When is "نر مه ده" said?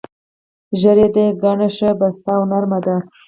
2.51-2.95